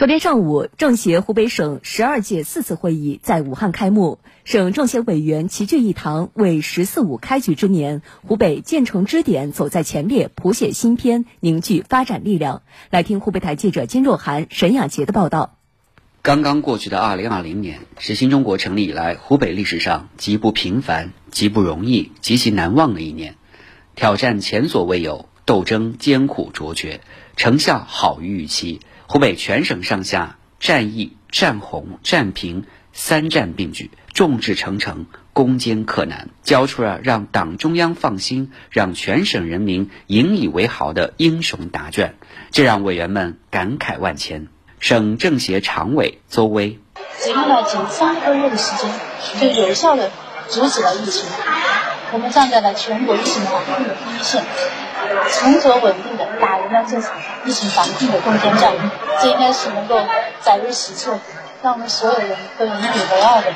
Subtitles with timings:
[0.00, 12.62] 昨天上午，政协湖北省十二届四次会议在武汉开幕，省政协委员齐聚一堂，为“十四五”开局之年，湖北建成支点走在前列，谱写新篇，凝聚发展力量。
[12.88, 15.58] 来听湖北台记者金若涵、沈雅杰的报道。
[16.22, 23.34] 刚刚过去的二零二零年，是新中国成立以来湖北历史上极不平凡、极不容易、极其难忘的一年，
[23.96, 27.02] 挑战前所未有，斗争艰苦卓绝，
[27.40, 28.82] 成效好于预期。
[29.06, 42.16] 湖北全省上下战役、战红、战平三战并举，众志成城，攻坚克难，交出了让党中央放心、让全省人民引以为豪的英雄答卷，
[42.50, 44.48] 这让委员们感慨万千。
[44.78, 46.78] 省政协常委邹薇：
[47.22, 48.92] 只用了仅三个月的时间，
[49.40, 50.10] 就有效的
[50.48, 51.24] 阻止了疫情，
[52.12, 54.44] 我们站在了全国疫情防控的第一线。
[55.28, 58.72] 沉着稳定的打赢了这场疫情防控的攻坚战，
[59.20, 59.98] 这应该是能够
[60.40, 61.18] 载入史册，
[61.62, 63.48] 让我们所有人都引以为傲的。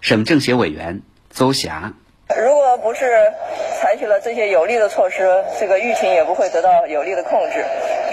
[0.00, 1.92] 省政协委员邹霞：
[2.34, 3.30] 如果不是
[3.78, 7.62] 采取了这些有力的措施，这个疫情也不会得到有力的控制。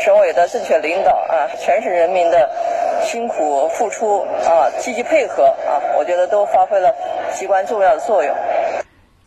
[0.03, 2.49] 省委的正确领导啊，全省人民的
[3.05, 6.93] 辛苦付出啊，积极配合啊，我觉得都发挥了
[7.33, 8.35] 至关重要的作用。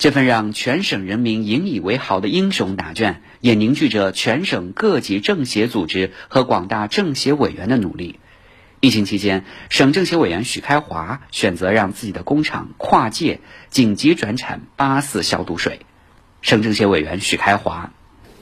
[0.04, 8.20] 这份让全省人民引以为豪的英雄答卷，也凝聚着全省各级政协组织和广大政协委员的努力。
[8.80, 15.80] 疫情期间，省政协委员许开华选择让自己的工厂跨界紧急转产八四消毒水。
[16.42, 17.90] 省政协委员许开华：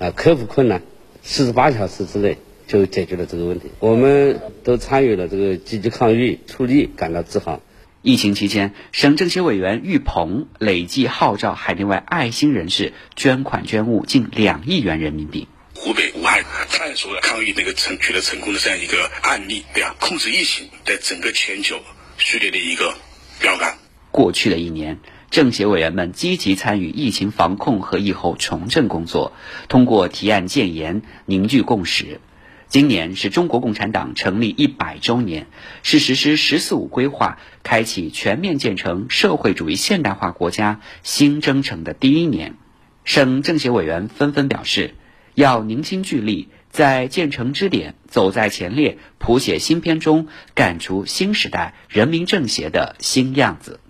[0.00, 0.82] 啊，克服困难，
[1.22, 3.70] 四十八小时之内就解决了这个问题。
[3.78, 7.60] 我们都参与了这个积极抗疫，出力感到自豪。
[8.02, 15.46] 疫情期间，省政协委员玉鹏累计号召海内外爱心人士捐款捐物近两亿元人民币。
[15.74, 19.94] 湖北武汉探索了抗疫那个成取得成功的这样一个案例，对吧？
[20.00, 21.78] 控制疫情在整个全球
[22.18, 22.96] 序列的一个
[23.40, 23.78] 标杆。
[24.10, 24.98] 过去的一年，
[25.30, 29.32] 政协委员们积极参与疫情防控和疫后重振工作，
[29.68, 32.20] 通过提案建言凝聚共识。
[32.72, 35.46] 今年是中国共产党成立一百周年，
[35.82, 42.54] 是实施“十四五”规划、开启全面建成社会主义现代化国家新征程的第一年。
[43.04, 44.94] 省政协委员纷纷表示，
[45.34, 53.80] 要凝心聚力，在建成之点走在前列，谱写新篇中干出新时代人民政协的新样子。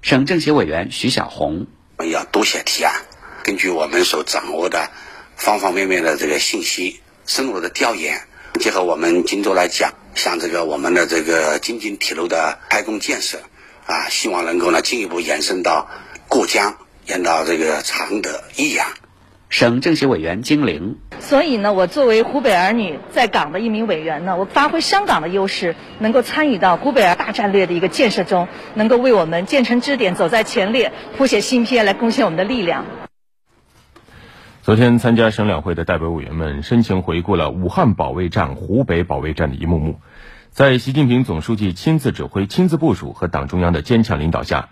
[0.00, 1.66] 省政协委员徐小红：
[2.08, 3.02] 要多写提案，
[3.42, 4.92] 根据我们所掌握的
[5.34, 8.27] 方方面面的这个信息，深入的调研。
[8.58, 13.38] 结合我们荆州来讲，像这个我们的这个京津铁路的开工建设，
[13.86, 15.88] 啊，希望能够呢进一步延伸到
[16.28, 16.76] 过江，
[17.06, 18.86] 延到这个常德、益阳。
[19.48, 20.98] 省政协委员金玲。
[21.20, 32.84] 所以呢，我作为湖北儿女在港的一名委员呢，我发挥香港的优势，能够参与到湖北儿大战略的一个建设中，能够为我们建成支点走在前列，谱写新篇，来贡献我们的力量。
[34.68, 39.98] 昨天参加省两会的代表委员们深情回顾了武汉保卫战、湖北保卫战的一幕幕。
[40.50, 44.68] 在习近平总书记亲自指挥、亲自部署和党中央的坚强领导下，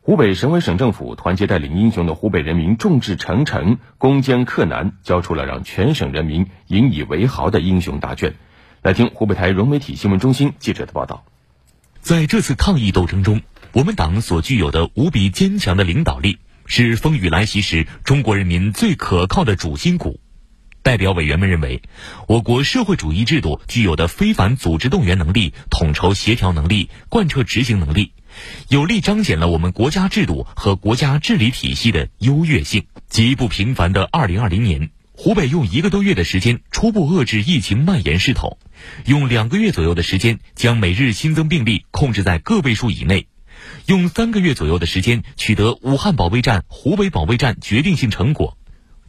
[0.00, 8.34] 湖北省委省政府团结带领英雄的湖北人民众志成城、攻坚克难，交出了让全省人民引以为豪的英雄答卷。
[8.82, 11.24] 来听湖北台融媒体新闻中心记者的报道。
[12.00, 16.38] 在这次抗疫斗争中，我们党所具有的无比坚强的领导力。
[16.66, 20.20] 是风雨来袭时中国人民最可靠的主心骨。
[20.82, 21.82] 代表委员们认为，
[22.28, 28.12] 我国社会主义制度具有的非凡组织动员能力、统筹协调能力、贯彻执行能力，
[28.68, 32.86] 有力彰显了我们国家制度和国家治理体系的优越性。
[33.08, 38.58] 极不平凡的2020年，湖北用一个多月的时间初步遏制疫情蔓延势头，
[39.06, 43.26] 用两个月左右的时间将每日新增病例控制在个位数以内。
[43.86, 48.58] 用三个月左右的时间取得武汉保卫战、湖北保卫战决定性成果，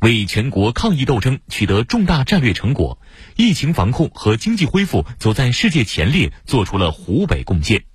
[0.01, 2.99] 为全国抗疫斗争取得重大战略成果、
[3.35, 7.85] 疫情防控和经济恢复走在世界前列做出了湖北贡献。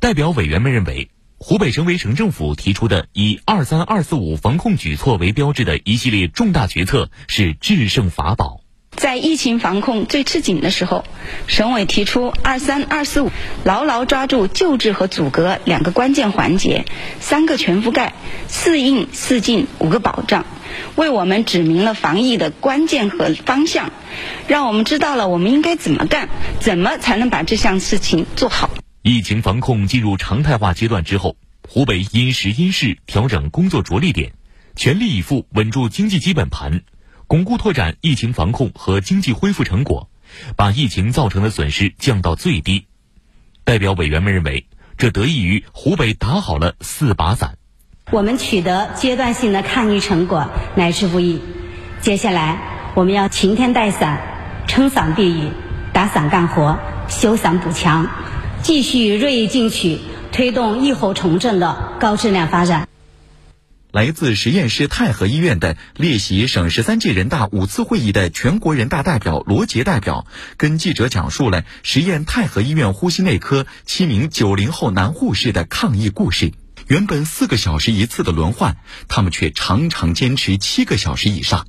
[0.00, 8.63] 代表委员们认为，湖北省委省政府提出的以“二三二四五”防控举措为标志的一系列重大决策是制胜法宝。
[8.96, 11.04] 在疫情防控最吃紧的时候，
[11.46, 13.30] 省委提出“二三二四五”，
[13.64, 16.84] 牢牢抓住救治和阻隔两个关键环节，
[17.20, 18.14] 三个全覆盖，
[18.48, 20.46] 四应四尽五个保障，
[20.94, 23.92] 为我们指明了防疫的关键和方向，
[24.48, 26.28] 让我们知道了我们应该怎么干，
[26.60, 28.70] 怎么才能把这项事情做好。
[29.02, 31.36] 疫情防控进入常态化阶段之后，
[31.68, 34.32] 湖北因时因势调整工作着力点，
[34.76, 36.82] 全力以赴稳住经济基本盘。
[37.26, 40.10] 巩固拓展疫情防控和经济恢复成果，
[40.56, 42.86] 把疫情造成的损失降到最低。
[43.64, 44.66] 代表委员们认为，
[44.98, 47.56] 这得益于湖北打好了四把伞。
[48.10, 51.40] 我们取得阶段性的抗疫成果来之不易。
[52.00, 54.20] 接下来，我们要晴天带伞，
[54.68, 55.48] 撑伞避雨，
[55.94, 56.78] 打伞干活，
[57.08, 58.06] 修伞补墙，
[58.62, 59.98] 继续锐意进取，
[60.30, 62.86] 推动疫后重振的高质量发展。
[63.94, 70.26] 来自十堰市太和医院的列席省十三届人大五次会议的全国人大代表罗杰代表，
[70.56, 76.50] 跟记者讲述了十堰太和医院呼吸内科七名九零后男护士的抗疫故事。
[76.88, 81.68] 原本四个小时一次的轮换，他们却常常坚持七个小时以上。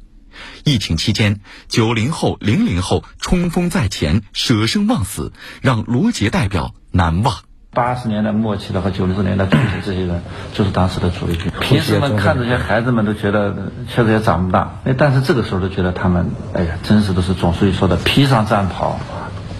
[0.64, 5.32] 疫情期间，九零后、零零后冲锋在前，舍生忘死，
[5.62, 7.45] 让罗杰代表难忘。
[7.76, 10.24] 八十年代末期的和九十年代初期这些人，
[10.54, 11.52] 就是当时的主力军。
[11.60, 18.98] 平时们看这些孩子们都觉得确实也长不大，哎，但是这个时候都觉得他们，哎呀，真是都是总书记说的“披上战袍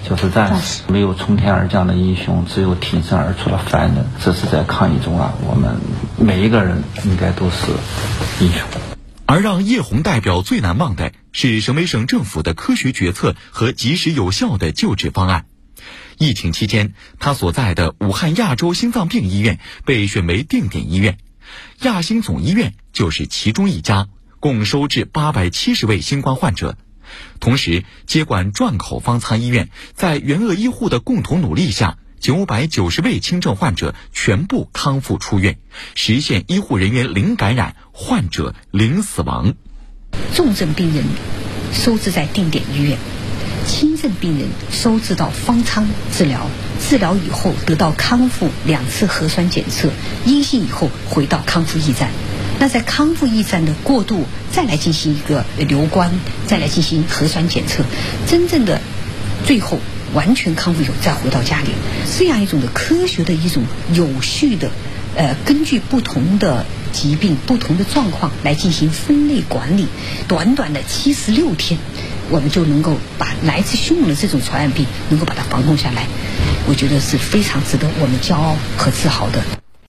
[0.08, 4.06] 就是战士”，没有从天而降的英雄，只有挺身而出的凡人。
[4.24, 5.76] 这是在抗疫中啊，我们
[6.18, 7.72] 每一个人应该都是
[8.40, 8.62] 英雄。
[9.28, 15.46] 而让叶红代表最难忘的是省委省政府的科学决策和及时有效的救治方案。
[16.18, 21.18] 疫情期间，他所在的武汉亚洲心脏病医院被选为定点医院，
[21.82, 24.08] 亚心总医院就是其中一家，
[24.40, 26.78] 共收治八百七十位新冠患者。
[27.40, 35.60] 同时，接管转口方舱医院，在援鄂医护的共同努力下，九百九十位轻症患者全部康复出院，
[35.94, 39.54] 实现医护人员零感染，患者零死亡。
[40.34, 41.04] 重症病人
[41.74, 43.15] 收治在定点医院。
[43.66, 46.48] 轻症病人收治到方舱治疗，
[46.88, 49.90] 治疗以后得到康复，两次核酸检测
[50.26, 52.10] 阴性以后回到康复驿站。
[52.60, 56.12] 那在康复驿站的过渡，再来进行一个留观，
[56.48, 57.84] 再来进行核酸检测，
[58.28, 58.80] 真正的
[59.46, 59.80] 最后
[60.14, 61.70] 完全康复以后再回到家里，
[62.18, 63.64] 这样一种的科学的一种
[63.94, 64.72] 有序的，
[65.18, 69.88] 呃，根据不同的疾病、不同的状况来进行分类管理，
[70.28, 71.78] 短短的七十六天。
[72.30, 76.08] 我们就能够把来自凶猛的这种传染病能够把它防控下来，
[76.68, 79.65] 我觉得是非常值得我们骄傲和自豪的。